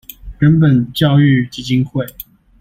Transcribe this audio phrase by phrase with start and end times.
[0.39, 2.07] 人本教育基金會